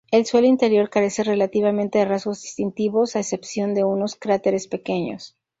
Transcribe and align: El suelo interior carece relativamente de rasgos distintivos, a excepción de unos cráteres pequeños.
El 0.09 0.25
suelo 0.25 0.47
interior 0.47 0.89
carece 0.89 1.23
relativamente 1.23 1.99
de 1.99 2.05
rasgos 2.05 2.41
distintivos, 2.41 3.15
a 3.15 3.19
excepción 3.19 3.75
de 3.75 3.83
unos 3.83 4.15
cráteres 4.15 4.67
pequeños. 4.67 5.37